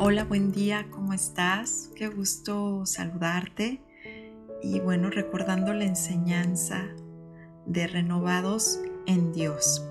[0.00, 1.90] Hola, buen día, ¿cómo estás?
[1.96, 3.82] Qué gusto saludarte.
[4.62, 6.84] Y bueno, recordando la enseñanza
[7.66, 9.84] de renovados en Dios.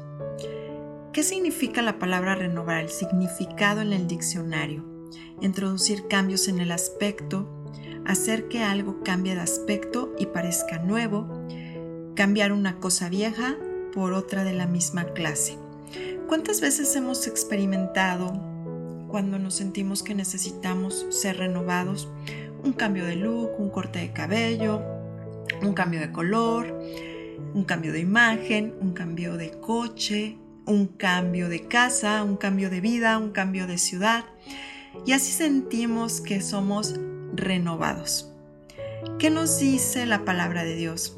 [1.12, 2.84] ¿Qué significa la palabra renovar?
[2.84, 4.86] El significado en el diccionario.
[5.42, 7.66] Introducir cambios en el aspecto,
[8.06, 11.28] hacer que algo cambie de aspecto y parezca nuevo,
[12.16, 13.58] cambiar una cosa vieja
[13.92, 15.58] por otra de la misma clase.
[16.30, 18.57] ¿Cuántas veces hemos experimentado
[19.08, 22.10] cuando nos sentimos que necesitamos ser renovados,
[22.64, 24.82] un cambio de look, un corte de cabello,
[25.62, 26.80] un cambio de color,
[27.54, 32.82] un cambio de imagen, un cambio de coche, un cambio de casa, un cambio de
[32.82, 34.26] vida, un cambio de ciudad.
[35.06, 36.96] Y así sentimos que somos
[37.34, 38.34] renovados.
[39.20, 41.18] ¿Qué nos dice la palabra de Dios?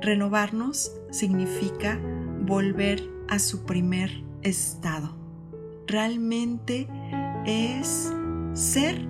[0.00, 2.00] Renovarnos significa
[2.40, 5.16] volver a su primer estado.
[5.86, 6.88] Realmente
[7.46, 8.12] es
[8.52, 9.06] ser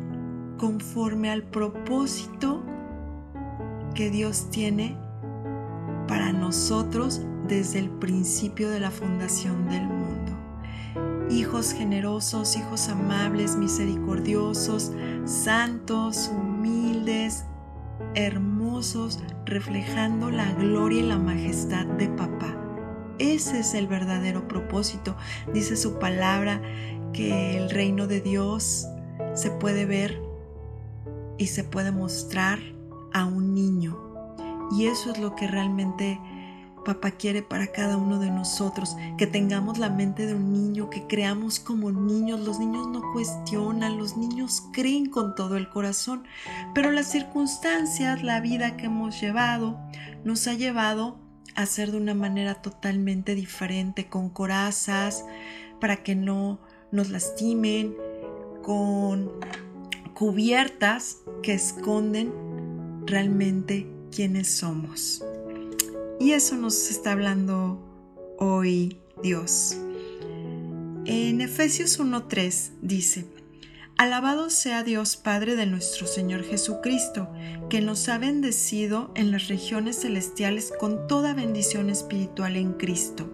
[0.58, 2.62] conforme al propósito
[3.94, 4.96] que Dios tiene
[6.06, 10.32] para nosotros desde el principio de la fundación del mundo.
[11.30, 14.92] Hijos generosos, hijos amables, misericordiosos,
[15.24, 17.44] santos, humildes,
[18.14, 22.54] hermosos, reflejando la gloria y la majestad de papá.
[23.18, 25.16] Ese es el verdadero propósito.
[25.52, 26.62] Dice su palabra
[27.12, 28.86] que el reino de Dios
[29.34, 30.20] se puede ver
[31.38, 32.58] y se puede mostrar
[33.12, 33.98] a un niño.
[34.70, 36.20] Y eso es lo que realmente
[36.88, 41.06] papá quiere para cada uno de nosotros, que tengamos la mente de un niño, que
[41.06, 42.40] creamos como niños.
[42.40, 46.24] Los niños no cuestionan, los niños creen con todo el corazón,
[46.74, 49.78] pero las circunstancias, la vida que hemos llevado,
[50.24, 51.18] nos ha llevado
[51.54, 55.26] a ser de una manera totalmente diferente, con corazas,
[55.80, 56.58] para que no
[56.92, 57.96] nos lastimen,
[58.62, 59.32] con
[60.14, 62.32] cubiertas que esconden
[63.06, 65.24] realmente quiénes somos.
[66.20, 67.80] Y eso nos está hablando
[68.38, 69.76] hoy Dios.
[71.04, 73.26] En Efesios 1.3 dice,
[73.96, 77.28] Alabado sea Dios Padre de nuestro Señor Jesucristo,
[77.68, 83.28] que nos ha bendecido en las regiones celestiales con toda bendición espiritual en Cristo.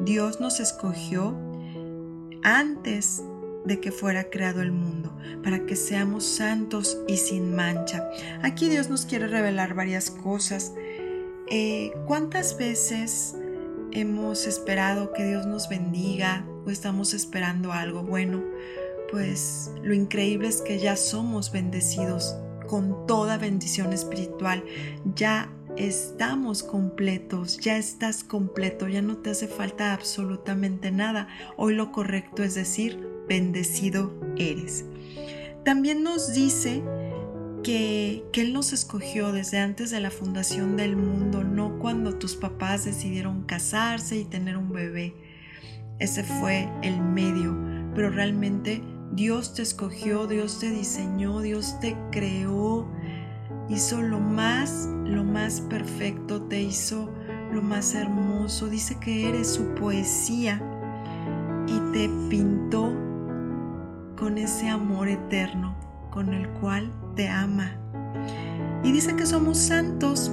[0.00, 1.36] Dios nos escogió
[2.44, 3.24] antes
[3.64, 8.08] de que fuera creado el mundo, para que seamos santos y sin mancha.
[8.42, 10.74] Aquí Dios nos quiere revelar varias cosas.
[11.48, 13.34] Eh, ¿Cuántas veces
[13.92, 18.44] hemos esperado que Dios nos bendiga o estamos esperando algo bueno?
[19.10, 22.36] Pues lo increíble es que ya somos bendecidos
[22.68, 24.62] con toda bendición espiritual.
[25.14, 31.28] Ya estamos completos, ya estás completo, ya no te hace falta absolutamente nada.
[31.56, 32.98] Hoy lo correcto es decir,
[33.28, 34.84] bendecido eres.
[35.64, 36.82] También nos dice
[37.62, 42.36] que, que, Él nos escogió desde antes de la fundación del mundo, no cuando tus
[42.36, 45.14] papás decidieron casarse y tener un bebé.
[45.98, 47.56] Ese fue el medio,
[47.94, 48.82] pero realmente
[49.12, 52.88] Dios te escogió, Dios te diseñó, Dios te creó
[53.68, 57.10] hizo lo más, lo más perfecto, te hizo
[57.52, 60.60] lo más hermoso, dice que eres su poesía
[61.66, 62.92] y te pintó
[64.16, 65.76] con ese amor eterno
[66.10, 67.72] con el cual te ama.
[68.84, 70.30] Y dice que somos santos.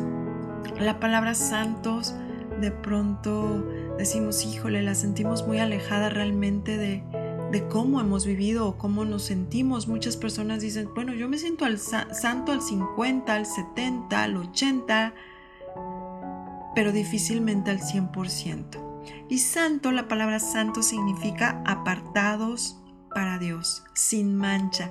[0.80, 2.16] La palabra santos
[2.60, 3.68] de pronto
[3.98, 7.04] decimos, híjole, la sentimos muy alejada realmente de,
[7.52, 9.88] de cómo hemos vivido o cómo nos sentimos.
[9.88, 15.14] Muchas personas dicen, bueno, yo me siento al santo al 50, al 70, al 80,
[16.74, 19.28] pero difícilmente al 100%.
[19.30, 22.82] Y santo, la palabra santo significa apartados
[23.14, 24.90] para Dios, sin mancha.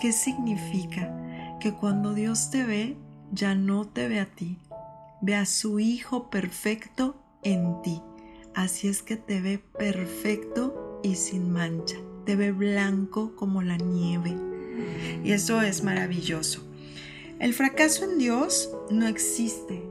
[0.00, 1.14] ¿Qué significa?
[1.60, 2.96] Que cuando Dios te ve,
[3.32, 4.56] ya no te ve a ti,
[5.20, 8.00] ve a su Hijo perfecto en ti.
[8.54, 11.96] Así es que te ve perfecto y sin mancha.
[12.24, 14.36] Te ve blanco como la nieve.
[15.24, 16.62] Y eso es maravilloso.
[17.38, 19.82] El fracaso en Dios no existe.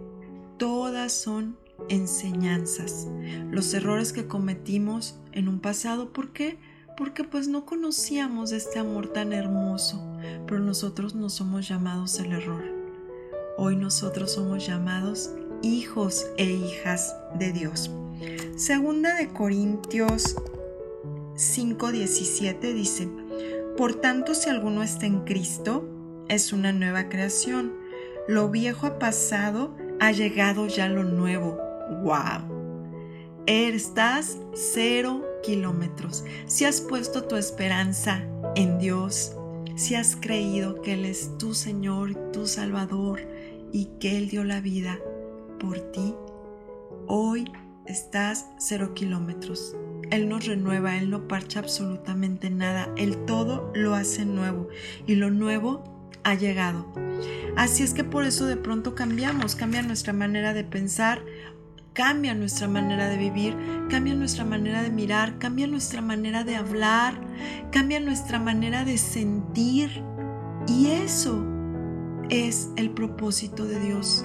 [0.57, 1.57] Todas son
[1.89, 3.07] enseñanzas.
[3.51, 6.57] Los errores que cometimos en un pasado, ¿por qué?
[6.97, 10.03] Porque pues no conocíamos este amor tan hermoso,
[10.47, 12.63] pero nosotros no somos llamados el error.
[13.57, 15.31] Hoy nosotros somos llamados
[15.61, 17.91] hijos e hijas de Dios.
[18.55, 20.35] Segunda de Corintios
[21.37, 23.07] 5:17 dice,
[23.77, 25.87] Por tanto, si alguno está en Cristo,
[26.29, 27.73] es una nueva creación.
[28.27, 31.57] Lo viejo ha pasado, ha llegado ya lo nuevo.
[32.03, 32.57] ¡Wow!
[33.45, 36.25] Estás cero kilómetros.
[36.47, 38.23] Si has puesto tu esperanza
[38.55, 39.33] en Dios,
[39.75, 43.21] si has creído que Él es tu Señor, tu Salvador
[43.71, 44.97] y que Él dio la vida
[45.59, 46.15] por ti,
[47.05, 47.45] hoy
[47.85, 49.75] estás cero kilómetros.
[50.11, 54.69] Él nos renueva, Él no parcha absolutamente nada, Él todo lo hace nuevo
[55.05, 55.83] y lo nuevo
[56.23, 56.87] ha llegado.
[57.55, 61.23] Así es que por eso de pronto cambiamos, cambia nuestra manera de pensar,
[61.93, 63.55] cambia nuestra manera de vivir,
[63.89, 67.19] cambia nuestra manera de mirar, cambia nuestra manera de hablar,
[67.71, 70.03] cambia nuestra manera de sentir.
[70.67, 71.43] Y eso
[72.29, 74.23] es el propósito de Dios.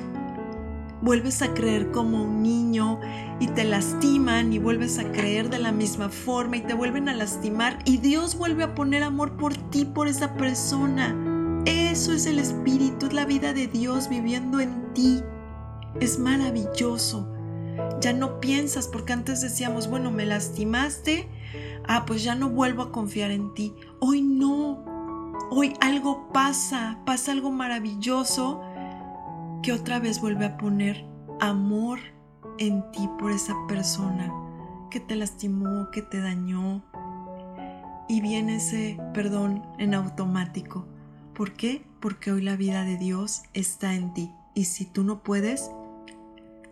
[1.02, 3.00] Vuelves a creer como un niño
[3.40, 7.14] y te lastiman y vuelves a creer de la misma forma y te vuelven a
[7.14, 11.14] lastimar y Dios vuelve a poner amor por ti, por esa persona.
[11.66, 15.22] Eso es el Espíritu, es la vida de Dios viviendo en ti.
[16.00, 17.28] Es maravilloso
[18.00, 21.28] ya no piensas, porque antes decíamos, bueno, me lastimaste,
[21.86, 23.74] ah, pues ya no vuelvo a confiar en ti.
[24.00, 24.84] Hoy no,
[25.50, 28.60] hoy algo pasa, pasa algo maravilloso
[29.62, 31.04] que otra vez vuelve a poner
[31.40, 32.00] amor
[32.58, 34.32] en ti por esa persona
[34.90, 36.82] que te lastimó, que te dañó.
[38.08, 40.84] Y viene ese perdón en automático.
[41.34, 41.82] ¿Por qué?
[42.00, 44.30] Porque hoy la vida de Dios está en ti.
[44.54, 45.70] Y si tú no puedes,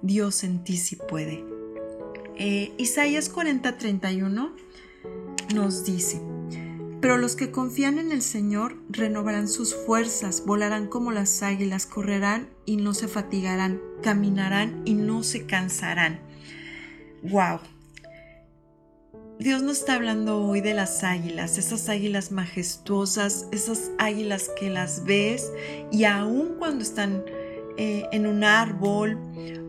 [0.02, 1.44] Dios en ti sí puede.
[2.36, 4.52] Eh, Isaías 40:31
[5.54, 6.20] nos dice,
[7.00, 12.48] pero los que confían en el Señor renovarán sus fuerzas, volarán como las águilas, correrán
[12.66, 16.20] y no se fatigarán, caminarán y no se cansarán.
[17.22, 17.60] ¡Wow!
[19.38, 25.04] Dios nos está hablando hoy de las águilas, esas águilas majestuosas, esas águilas que las
[25.04, 25.50] ves
[25.90, 27.24] y aun cuando están
[27.78, 29.18] eh, en un árbol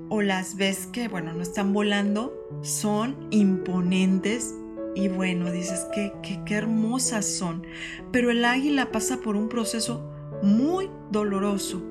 [0.09, 2.33] o las ves que, bueno, no están volando,
[2.63, 4.53] son imponentes
[4.95, 7.65] y bueno, dices que qué hermosas son.
[8.11, 10.09] Pero el águila pasa por un proceso
[10.43, 11.81] muy doloroso.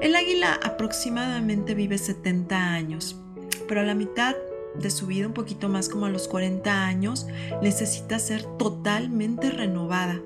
[0.00, 3.20] El águila aproximadamente vive 70 años,
[3.68, 4.34] pero a la mitad
[4.74, 7.26] de su vida, un poquito más como a los 40 años,
[7.62, 10.20] necesita ser totalmente renovada.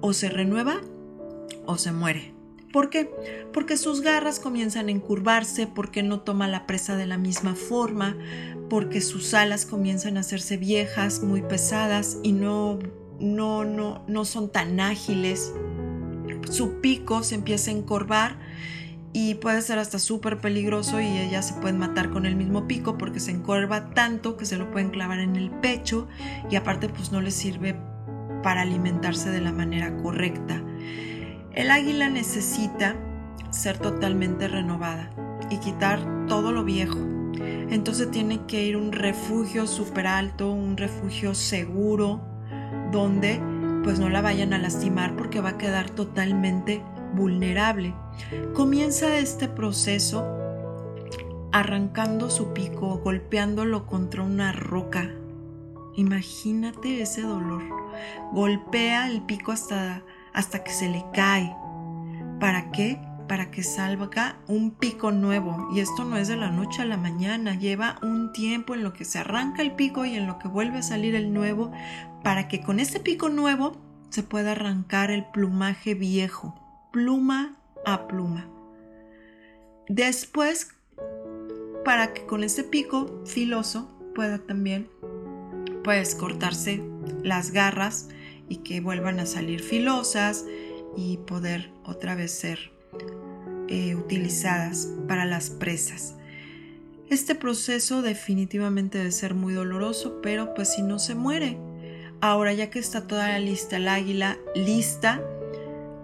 [0.00, 0.80] O se renueva
[1.64, 2.35] o se muere.
[2.76, 3.10] ¿Por qué?
[3.54, 8.18] Porque sus garras comienzan a encurvarse, porque no toma la presa de la misma forma,
[8.68, 12.78] porque sus alas comienzan a hacerse viejas, muy pesadas y no,
[13.18, 15.54] no, no, no son tan ágiles.
[16.50, 18.38] Su pico se empieza a encorvar
[19.14, 22.98] y puede ser hasta súper peligroso y ellas se pueden matar con el mismo pico
[22.98, 26.08] porque se encorva tanto que se lo pueden clavar en el pecho
[26.50, 27.74] y aparte pues no les sirve
[28.42, 30.62] para alimentarse de la manera correcta.
[31.56, 32.96] El águila necesita
[33.48, 35.08] ser totalmente renovada
[35.48, 36.98] y quitar todo lo viejo.
[37.70, 42.20] Entonces tiene que ir un refugio súper alto, un refugio seguro,
[42.92, 43.40] donde
[43.82, 46.82] pues no la vayan a lastimar porque va a quedar totalmente
[47.14, 47.94] vulnerable.
[48.52, 50.26] Comienza este proceso
[51.52, 55.10] arrancando su pico, golpeándolo contra una roca.
[55.94, 57.62] Imagínate ese dolor.
[58.34, 60.02] Golpea el pico hasta
[60.36, 61.56] hasta que se le cae.
[62.38, 63.00] ¿Para qué?
[63.26, 65.68] Para que salga un pico nuevo.
[65.74, 68.92] Y esto no es de la noche a la mañana, lleva un tiempo en lo
[68.92, 71.72] que se arranca el pico y en lo que vuelve a salir el nuevo,
[72.22, 73.78] para que con este pico nuevo
[74.10, 76.54] se pueda arrancar el plumaje viejo,
[76.92, 78.46] pluma a pluma.
[79.88, 80.68] Después,
[81.82, 84.90] para que con ese pico filoso pueda también
[85.82, 86.82] puedes cortarse
[87.22, 88.08] las garras
[88.48, 90.44] y que vuelvan a salir filosas
[90.96, 92.70] y poder otra vez ser
[93.68, 96.14] eh, utilizadas para las presas.
[97.08, 101.58] Este proceso definitivamente debe ser muy doloroso, pero pues si no se muere.
[102.20, 105.22] Ahora ya que está toda lista, el águila lista,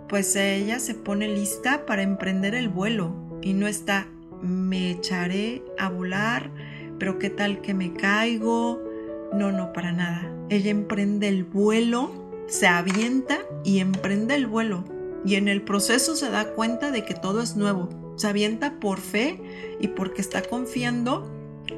[0.09, 4.07] pues ella se pone lista para emprender el vuelo y no está
[4.43, 6.51] me echaré a volar,
[6.99, 8.83] pero qué tal que me caigo.
[9.33, 10.31] No, no, para nada.
[10.51, 14.85] Ella emprende el vuelo se avienta y emprende el vuelo
[15.25, 17.89] y en el proceso se da cuenta de que todo es nuevo.
[18.17, 19.41] Se avienta por fe
[19.81, 21.31] y porque está confiando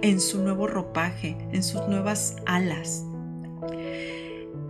[0.02, 3.04] en su nuevo ropaje, en sus nuevas alas.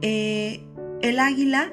[0.02, 0.62] Eh,
[1.02, 1.72] el águila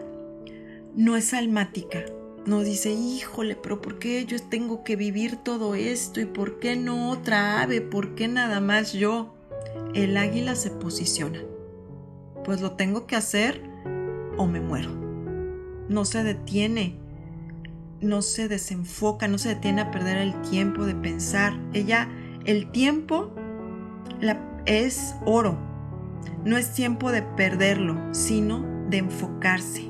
[0.95, 2.05] no es almática.
[2.45, 6.21] No dice, híjole, pero ¿por qué yo tengo que vivir todo esto?
[6.21, 7.81] ¿Y por qué no otra ave?
[7.81, 9.35] ¿Por qué nada más yo?
[9.93, 11.43] El águila se posiciona.
[12.43, 13.70] Pues lo tengo que hacer
[14.41, 14.89] o me muero.
[15.87, 16.95] No se detiene,
[18.01, 21.53] no se desenfoca, no se detiene a perder el tiempo de pensar.
[21.73, 22.09] Ella,
[22.45, 23.31] el tiempo
[24.65, 25.57] es oro.
[26.43, 29.89] No es tiempo de perderlo, sino de enfocarse.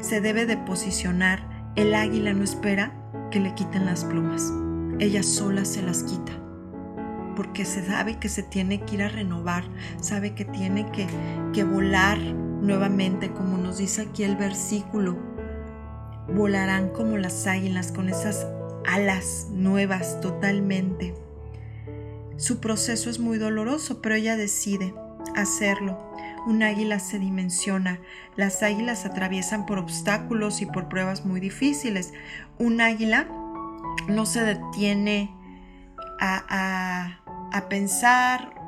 [0.00, 2.94] se debe de posicionar, el águila no espera
[3.30, 4.50] que le quiten las plumas.
[4.98, 6.32] Ella sola se las quita.
[7.36, 9.64] Porque se sabe que se tiene que ir a renovar,
[10.00, 11.06] sabe que tiene que,
[11.52, 12.18] que volar
[12.60, 15.16] nuevamente, como nos dice aquí el versículo.
[16.34, 18.46] Volarán como las águilas con esas
[18.86, 21.14] alas nuevas totalmente.
[22.36, 24.94] Su proceso es muy doloroso, pero ella decide
[25.34, 26.10] hacerlo.
[26.46, 28.00] Un águila se dimensiona.
[28.36, 32.12] Las águilas atraviesan por obstáculos y por pruebas muy difíciles.
[32.58, 33.28] Un águila
[34.08, 35.34] no se detiene
[36.20, 37.18] a,
[37.52, 38.59] a pensar o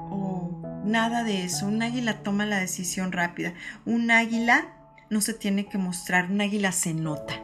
[0.84, 1.66] nada de eso.
[1.66, 3.54] Un águila toma la decisión rápida.
[3.84, 4.68] Un águila
[5.10, 6.30] no se tiene que mostrar.
[6.30, 7.42] Un águila se nota.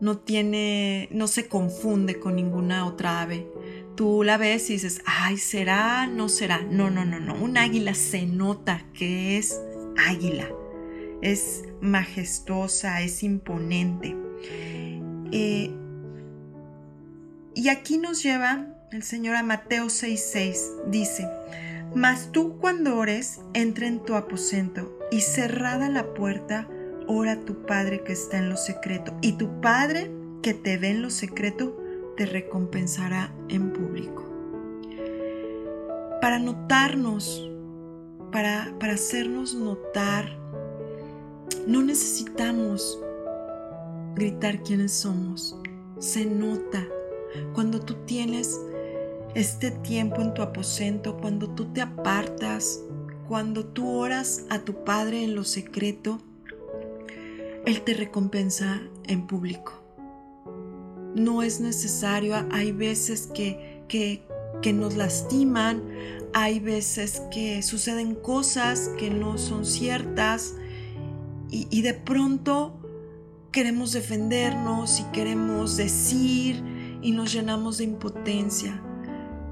[0.00, 3.46] No tiene, no se confunde con ninguna otra ave
[4.00, 6.06] tú la ves y dices, ay, ¿será?
[6.06, 6.62] No será.
[6.62, 7.34] No, no, no, no.
[7.34, 9.60] Un águila se nota que es
[10.08, 10.48] águila.
[11.20, 14.16] Es majestuosa, es imponente.
[15.32, 15.70] Eh,
[17.54, 20.90] y aquí nos lleva el Señor a Mateo 6:6.
[20.90, 21.28] Dice,
[21.94, 26.68] mas tú cuando ores, entra en tu aposento y cerrada la puerta,
[27.06, 29.12] ora a tu Padre que está en lo secreto.
[29.20, 30.10] Y tu Padre
[30.42, 31.76] que te ve en lo secreto,
[32.16, 34.24] te recompensará en público.
[36.20, 37.50] Para notarnos,
[38.30, 40.38] para, para hacernos notar,
[41.66, 43.02] no necesitamos
[44.14, 45.56] gritar quiénes somos.
[45.98, 46.86] Se nota
[49.40, 52.80] este tiempo en tu aposento, cuando tú te apartas,
[53.28, 56.20] cuando tú oras a tu Padre en lo secreto,
[57.66, 59.80] Él te recompensa en público
[61.14, 62.34] no es necesario.
[62.50, 65.82] Hay veces que, que, nos lastiman,
[66.32, 70.54] hay veces que suceden cosas que no son ciertas
[71.50, 72.76] y, y de pronto
[73.50, 76.62] queremos defendernos y queremos decir
[77.02, 78.80] y nos llenamos de impotencia.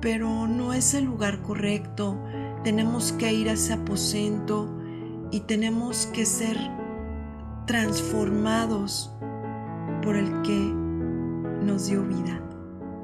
[0.00, 2.19] Pero no es el lugar correcto.
[2.64, 4.69] Tenemos que ir a ese aposento
[5.31, 6.57] y tenemos que ser
[7.67, 9.12] transformados
[10.02, 10.59] por el que
[11.62, 12.40] nos dio vida,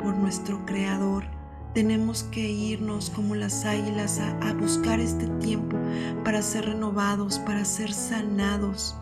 [0.03, 1.25] por nuestro Creador.
[1.75, 5.77] Tenemos que irnos como las águilas a, buscar este tiempo
[6.25, 8.97] para ser renovados, para ser sanados,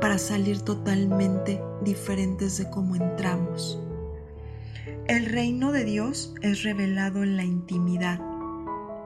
[0.00, 3.78] para salir totalmente diferentes de cómo entramos.
[5.06, 8.20] El reino de Dios es revelado en la intimidad.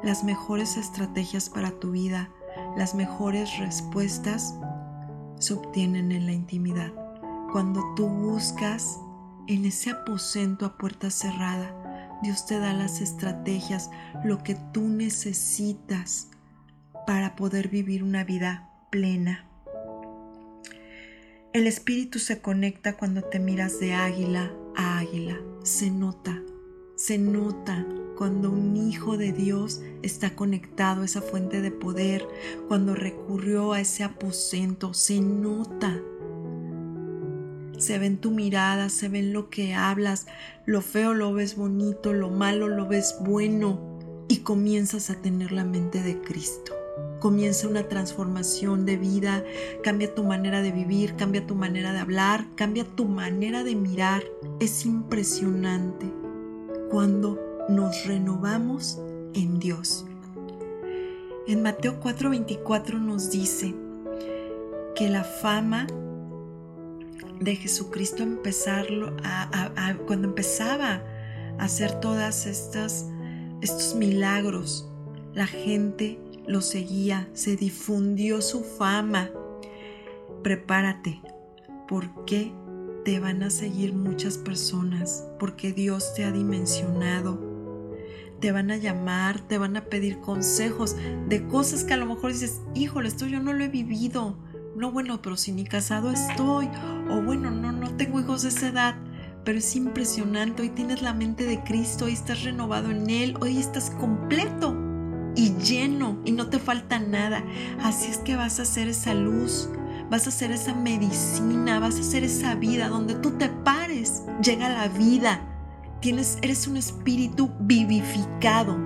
[0.03, 2.31] Las mejores estrategias para tu vida,
[2.77, 4.55] las mejores respuestas
[5.39, 6.93] se obtienen en la intimidad.
[7.53, 8.99] Cuando tú buscas
[9.47, 13.91] en ese aposento a puerta cerrada, Dios te da las estrategias,
[14.25, 16.29] lo que tú necesitas
[17.07, 19.47] para poder vivir una vida plena.
[21.53, 25.39] El espíritu se conecta cuando te miras de águila águila.
[25.63, 26.43] Se nota,
[26.95, 32.27] se nota cuando un hijo de Dios está conectado a esa fuente de poder,
[32.69, 36.01] cuando recurrió a ese aposento, se nota
[37.79, 40.27] se ve en tu mirada, se ve en lo que hablas,
[40.65, 45.65] lo feo lo ves bonito, lo malo lo ves bueno y comienzas a tener la
[45.65, 46.73] mente de Cristo.
[47.25, 49.45] Comienza una transformación de vida,
[49.83, 54.23] cambia tu manera de vivir, cambia tu manera de hablar, cambia tu manera de mirar.
[54.61, 56.13] Es impresionante
[56.91, 57.41] cuando
[57.71, 59.01] nos renovamos
[59.33, 60.05] en Dios.
[61.47, 63.75] En Mateo 4:24 nos dice
[64.95, 65.87] que la fama
[67.41, 71.03] de Jesucristo empezarlo a, cuando empezaba
[71.59, 73.07] a hacer todas estas
[73.63, 74.91] estos milagros,
[75.33, 79.31] la gente lo seguía, se difundió su fama.
[80.43, 81.21] Prepárate,
[81.89, 82.53] porque
[83.05, 87.53] te van a seguir muchas personas, porque Dios te ha dimensionado.
[88.41, 90.97] Te van a llamar, te van a pedir consejos
[91.29, 94.37] de cosas que a lo mejor dices, híjole, esto yo no lo he vivido
[94.77, 96.69] no, bueno, pero si ni casado estoy,
[97.09, 98.95] o bueno, no, no tengo hijos de esa edad,
[99.45, 103.59] pero es impresionante, hoy tienes la mente de Cristo, hoy estás renovado en Él, hoy
[103.59, 104.84] estás completo
[105.37, 107.45] y lleno y no te falta nada.
[107.83, 109.69] Así es que vas a hacer esa luz,
[110.11, 114.69] vas a hacer esa medicina, vas a hacer esa vida donde tú te pares, llega
[114.69, 115.41] la vida.
[116.01, 118.77] Tienes, eres un espíritu vivificado.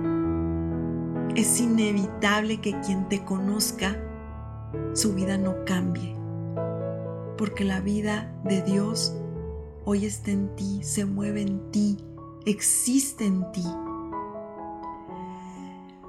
[1.35, 3.95] Es inevitable que quien te conozca
[4.93, 6.15] su vida no cambie,
[7.37, 9.15] porque la vida de Dios
[9.85, 11.97] hoy está en ti, se mueve en ti,
[12.45, 13.63] existe en ti.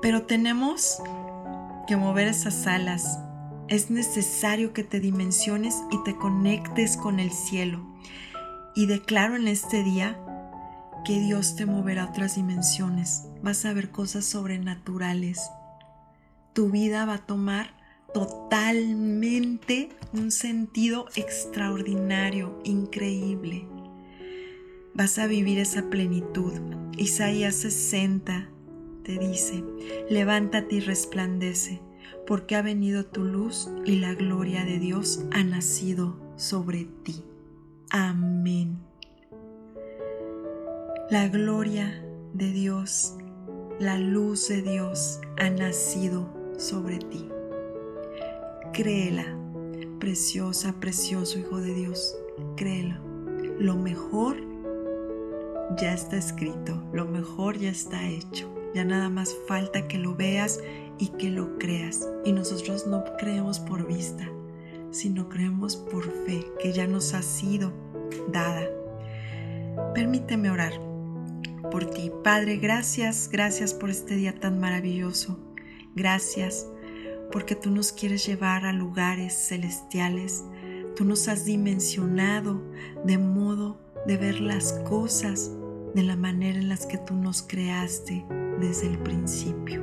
[0.03, 1.03] Pero tenemos
[1.87, 3.19] que mover esas alas,
[3.69, 7.87] Es necesario que te dimensiones y te conectes con el cielo.
[8.75, 10.19] Y declaro en este día
[11.05, 13.27] que Dios te moverá a otras dimensiones.
[13.43, 15.51] Vas a ver cosas sobrenaturales.
[16.53, 17.77] Tu vida va a tomar
[18.13, 23.69] totalmente un sentido extraordinario, increíble.
[24.95, 26.55] Vas a vivir esa plenitud.
[26.97, 28.49] Isaías 60
[29.19, 29.65] dice,
[30.09, 31.81] levántate y resplandece,
[32.27, 37.25] porque ha venido tu luz y la gloria de Dios ha nacido sobre ti.
[37.91, 38.79] Amén.
[41.11, 43.17] La gloria de Dios,
[43.81, 47.29] la luz de Dios ha nacido sobre ti.
[48.73, 49.27] Créela,
[49.99, 52.17] preciosa, precioso Hijo de Dios,
[52.57, 52.97] créelo.
[53.59, 54.37] Lo mejor
[55.77, 58.49] ya está escrito, lo mejor ya está hecho.
[58.75, 60.61] Ya nada más falta que lo veas
[60.99, 62.09] y que lo creas.
[62.25, 64.29] Y nosotros no creemos por vista,
[64.91, 67.73] sino creemos por fe, que ya nos ha sido
[68.29, 68.69] dada.
[69.95, 70.73] Permíteme orar
[71.71, 72.13] por ti.
[72.23, 75.39] Padre, gracias, gracias por este día tan maravilloso.
[75.95, 76.67] Gracias
[77.33, 80.45] porque tú nos quieres llevar a lugares celestiales.
[80.97, 82.63] Tú nos has dimensionado
[83.05, 85.53] de modo de ver las cosas
[85.95, 88.25] de la manera en las que tú nos creaste
[88.61, 89.83] desde el principio.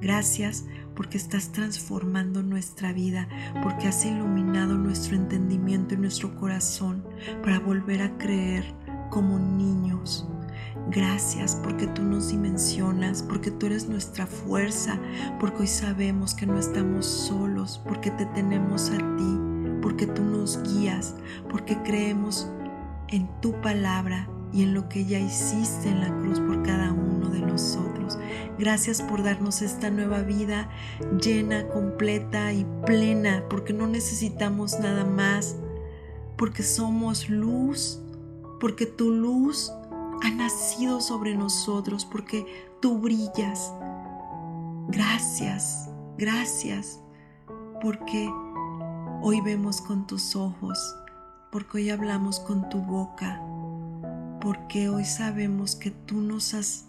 [0.00, 3.28] Gracias porque estás transformando nuestra vida,
[3.62, 7.04] porque has iluminado nuestro entendimiento y nuestro corazón
[7.42, 8.64] para volver a creer
[9.10, 10.26] como niños
[10.88, 15.00] Gracias porque tú nos dimensionas, porque tú eres nuestra fuerza,
[15.40, 19.38] porque hoy sabemos que no estamos solos, porque te tenemos a ti,
[19.82, 21.16] porque tú nos guías,
[21.50, 22.48] porque creemos
[23.08, 27.28] en tu palabra y en lo que ya hiciste en la cruz por cada uno
[27.28, 28.18] de nosotros.
[28.58, 30.70] Gracias por darnos esta nueva vida
[31.20, 35.56] llena, completa y plena, porque no necesitamos nada más,
[36.36, 38.00] porque somos luz,
[38.60, 39.72] porque tu luz
[40.22, 42.46] ha nacido sobre nosotros porque
[42.80, 43.72] tú brillas.
[44.88, 47.00] Gracias, gracias,
[47.82, 48.30] porque
[49.22, 50.78] hoy vemos con tus ojos,
[51.50, 53.40] porque hoy hablamos con tu boca,
[54.40, 56.86] porque hoy sabemos que tú nos has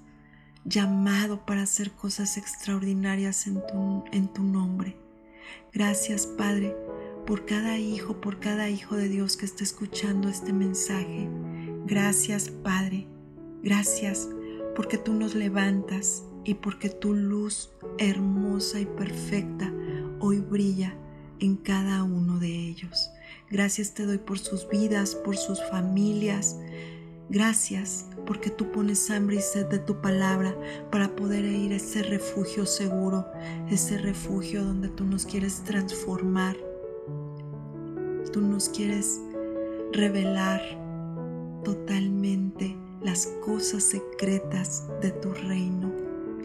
[0.65, 4.97] llamado para hacer cosas extraordinarias en tu, en tu nombre.
[5.73, 6.75] Gracias, Padre,
[7.25, 11.29] por cada hijo, por cada hijo de Dios que está escuchando este mensaje.
[11.86, 13.07] Gracias, Padre
[13.63, 14.29] Gracias
[14.75, 19.73] porque tú nos levantas y porque tu luz hermosa y perfecta
[20.19, 20.95] hoy brilla
[21.39, 23.10] en cada uno de ellos.
[23.49, 26.57] Gracias te doy por sus vidas, por sus familias.
[27.30, 30.56] Gracias porque tú pones hambre y sed de tu palabra
[30.92, 33.26] para poder ir a ese refugio seguro,
[33.70, 36.56] ese refugio donde tú nos quieres transformar.
[38.32, 39.20] Tú nos quieres
[39.92, 40.62] revelar
[41.63, 45.92] totalmente las cosas secretas de tu reino.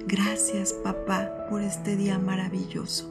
[0.06, 3.08] Gracias, papá, por este día maravilloso.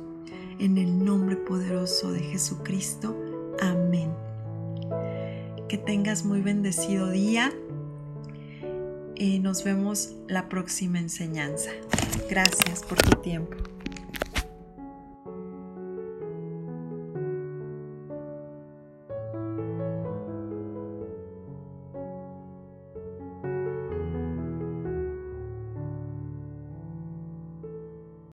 [0.59, 3.15] En el nombre poderoso de Jesucristo.
[3.61, 4.30] Amén.
[5.71, 7.53] Que tengas muy bendecido día
[9.15, 11.69] y nos vemos la próxima enseñanza.
[12.29, 13.55] Gracias por tu tiempo.